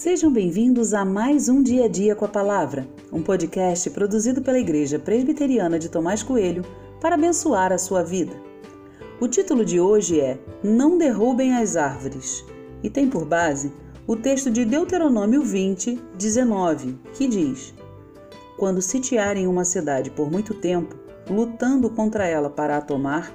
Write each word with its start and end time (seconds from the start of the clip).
Sejam 0.00 0.32
bem-vindos 0.32 0.94
a 0.94 1.04
mais 1.04 1.48
um 1.48 1.60
Dia 1.60 1.86
a 1.86 1.88
Dia 1.88 2.14
com 2.14 2.24
a 2.24 2.28
Palavra, 2.28 2.86
um 3.12 3.20
podcast 3.20 3.90
produzido 3.90 4.40
pela 4.40 4.60
Igreja 4.60 4.96
Presbiteriana 4.96 5.76
de 5.76 5.88
Tomás 5.88 6.22
Coelho 6.22 6.64
para 7.00 7.16
abençoar 7.16 7.72
a 7.72 7.78
sua 7.78 8.04
vida. 8.04 8.32
O 9.20 9.26
título 9.26 9.64
de 9.64 9.80
hoje 9.80 10.20
é 10.20 10.38
Não 10.62 10.96
Derrubem 10.96 11.56
as 11.56 11.74
Árvores 11.74 12.44
e 12.80 12.88
tem 12.88 13.10
por 13.10 13.24
base 13.24 13.72
o 14.06 14.14
texto 14.14 14.52
de 14.52 14.64
Deuteronômio 14.64 15.42
20, 15.42 16.00
19, 16.16 16.96
que 17.14 17.26
diz: 17.26 17.74
Quando 18.56 18.80
sitiarem 18.80 19.48
uma 19.48 19.64
cidade 19.64 20.12
por 20.12 20.30
muito 20.30 20.54
tempo, 20.54 20.94
lutando 21.28 21.90
contra 21.90 22.24
ela 22.24 22.48
para 22.48 22.76
a 22.76 22.80
tomar, 22.80 23.34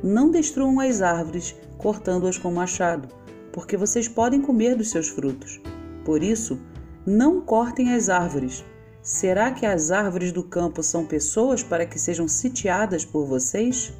não 0.00 0.30
destruam 0.30 0.78
as 0.78 1.02
árvores, 1.02 1.56
cortando-as 1.76 2.38
com 2.38 2.52
machado, 2.52 3.08
porque 3.52 3.76
vocês 3.76 4.06
podem 4.06 4.40
comer 4.40 4.76
dos 4.76 4.92
seus 4.92 5.08
frutos. 5.08 5.60
Por 6.04 6.22
isso, 6.22 6.60
não 7.06 7.40
cortem 7.40 7.94
as 7.94 8.08
árvores. 8.08 8.64
Será 9.02 9.50
que 9.52 9.66
as 9.66 9.90
árvores 9.90 10.32
do 10.32 10.42
campo 10.42 10.82
são 10.82 11.06
pessoas 11.06 11.62
para 11.62 11.86
que 11.86 11.98
sejam 11.98 12.28
sitiadas 12.28 13.04
por 13.04 13.26
vocês? 13.26 13.92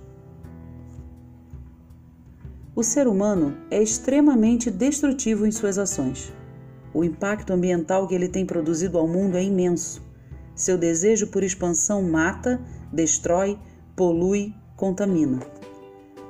O 2.76 2.82
ser 2.82 3.06
humano 3.06 3.56
é 3.70 3.82
extremamente 3.82 4.70
destrutivo 4.70 5.46
em 5.46 5.50
suas 5.50 5.78
ações. 5.78 6.32
O 6.92 7.04
impacto 7.04 7.52
ambiental 7.52 8.06
que 8.06 8.14
ele 8.14 8.28
tem 8.28 8.44
produzido 8.44 8.98
ao 8.98 9.06
mundo 9.06 9.36
é 9.36 9.42
imenso. 9.42 10.02
Seu 10.54 10.78
desejo 10.78 11.28
por 11.28 11.42
expansão 11.42 12.02
mata, 12.02 12.60
destrói, 12.92 13.58
polui, 13.96 14.54
contamina. 14.76 15.40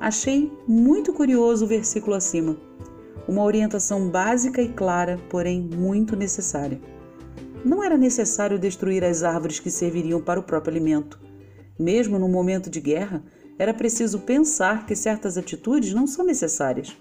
Achei 0.00 0.52
muito 0.66 1.12
curioso 1.12 1.64
o 1.64 1.68
versículo 1.68 2.16
acima 2.16 2.56
uma 3.26 3.42
orientação 3.42 4.08
básica 4.08 4.60
e 4.60 4.68
clara, 4.68 5.18
porém 5.28 5.60
muito 5.60 6.16
necessária. 6.16 6.80
Não 7.64 7.82
era 7.82 7.96
necessário 7.96 8.58
destruir 8.58 9.02
as 9.02 9.22
árvores 9.22 9.58
que 9.58 9.70
serviriam 9.70 10.20
para 10.20 10.38
o 10.38 10.42
próprio 10.42 10.72
alimento. 10.72 11.18
Mesmo 11.78 12.18
no 12.18 12.28
momento 12.28 12.68
de 12.68 12.80
guerra, 12.80 13.22
era 13.58 13.72
preciso 13.72 14.20
pensar 14.20 14.84
que 14.84 14.94
certas 14.94 15.38
atitudes 15.38 15.94
não 15.94 16.06
são 16.06 16.24
necessárias. 16.24 16.94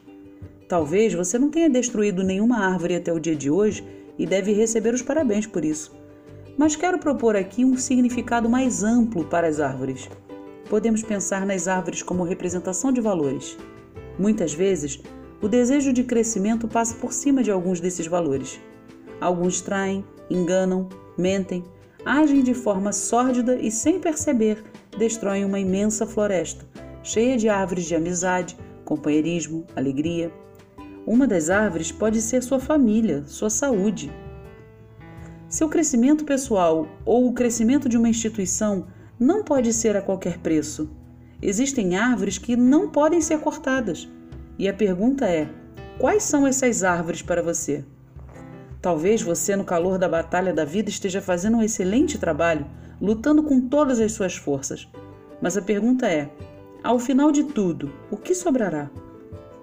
Talvez 0.70 1.14
você 1.14 1.38
não 1.38 1.50
tenha 1.50 1.70
destruído 1.70 2.24
nenhuma 2.24 2.60
árvore 2.60 2.96
até 2.96 3.12
o 3.12 3.20
dia 3.20 3.36
de 3.36 3.50
hoje 3.50 3.86
e 4.18 4.26
deve 4.26 4.54
receber 4.54 4.94
os 4.94 5.02
parabéns 5.02 5.46
por 5.46 5.66
isso. 5.66 5.94
Mas 6.58 6.76
quero 6.76 7.00
propor 7.00 7.36
aqui 7.36 7.66
um 7.66 7.78
significado 7.78 8.50
mais 8.50 8.84
amplo 8.84 9.26
para 9.26 9.48
as 9.48 9.60
árvores. 9.60 10.08
Podemos 10.70 11.04
pensar 11.04 11.46
nas 11.46 11.68
árvores 11.68 12.02
como 12.02 12.24
representação 12.24 12.92
de 12.92 13.02
valores. 13.02 13.58
Muitas 14.18 14.54
vezes, 14.54 15.02
o 15.44 15.50
desejo 15.50 15.92
de 15.92 16.06
crescimento 16.06 16.70
passa 16.70 16.96
por 16.96 17.12
cima 17.12 17.44
de 17.44 17.52
alguns 17.52 17.82
desses 17.82 18.08
valores. 18.08 18.62
Alguns 19.20 19.60
traem, 19.60 20.06
enganam, 20.30 20.88
mentem, 21.18 21.66
agem 22.06 22.42
de 22.42 22.54
forma 22.54 22.94
sórdida 22.94 23.58
e, 23.58 23.70
sem 23.70 24.00
perceber, 24.00 24.64
destroem 24.98 25.44
uma 25.44 25.60
imensa 25.60 26.08
floresta, 26.08 26.66
cheia 27.04 27.36
de 27.36 27.50
árvores 27.50 27.84
de 27.84 27.94
amizade, 27.94 28.56
companheirismo, 28.86 29.66
alegria. 29.76 30.32
Uma 31.06 31.28
das 31.28 31.50
árvores 31.50 31.92
pode 31.92 32.22
ser 32.22 32.42
sua 32.42 32.62
família, 32.62 33.26
sua 33.28 33.50
saúde. 33.50 34.10
Seu 35.50 35.68
crescimento 35.68 36.24
pessoal 36.24 36.88
ou 37.04 37.28
o 37.28 37.34
crescimento 37.34 37.90
de 37.90 37.98
uma 37.98 38.08
instituição 38.08 38.88
não 39.20 39.44
pode 39.44 39.74
ser 39.74 39.98
a 39.98 40.02
qualquer 40.02 40.38
preço. 40.38 40.90
Existem 41.42 41.98
árvores 41.98 42.38
que 42.38 42.56
não 42.56 42.90
podem 42.90 43.20
ser 43.20 43.40
cortadas 43.42 44.08
e 44.58 44.68
a 44.68 44.74
pergunta 44.74 45.26
é: 45.26 45.50
quais 45.98 46.24
são 46.24 46.46
essas 46.46 46.84
árvores 46.84 47.22
para 47.22 47.42
você? 47.42 47.84
Talvez 48.82 49.22
você, 49.22 49.56
no 49.56 49.64
calor 49.64 49.98
da 49.98 50.10
batalha 50.10 50.54
da 50.54 50.66
vida, 50.66 50.90
esteja 50.90 51.22
fazendo 51.22 51.58
um 51.58 51.64
excelente 51.64 52.18
trabalho, 52.18 52.66
lutando 53.00 53.42
com 53.44 53.62
todas 53.62 54.00
as 54.00 54.12
suas 54.12 54.36
forças. 54.36 54.88
Mas 55.42 55.56
a 55.58 55.62
pergunta 55.62 56.08
é: 56.08 56.30
ao 56.84 57.00
final 57.00 57.32
de 57.32 57.44
tudo, 57.46 57.94
o 58.12 58.18
que 58.18 58.36
sobrará? 58.36 58.90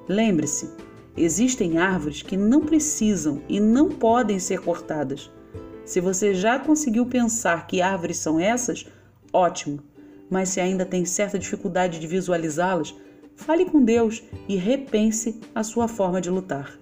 Lembre-se, 0.09 0.71
existem 1.17 1.79
árvores 1.79 2.23
que 2.23 2.37
não 2.37 2.63
precisam 2.63 3.43
e 3.49 3.61
não 3.61 3.91
podem 3.91 4.39
ser 4.39 4.61
cortadas. 4.61 5.31
Se 5.85 6.01
você 6.01 6.35
já 6.35 6.59
conseguiu 6.59 7.05
pensar 7.05 7.67
que 7.67 7.83
árvores 7.83 8.17
são 8.17 8.41
essas, 8.41 8.87
ótimo. 9.33 9.81
Mas 10.31 10.49
se 10.51 10.61
ainda 10.61 10.87
tem 10.87 11.05
certa 11.05 11.39
dificuldade 11.39 11.99
de 11.99 12.07
visualizá-las, 12.07 12.95
Fale 13.41 13.65
com 13.65 13.83
Deus 13.83 14.23
e 14.47 14.55
repense 14.55 15.41
a 15.55 15.63
sua 15.63 15.89
forma 15.89 16.21
de 16.21 16.31
lutar. 16.31 16.79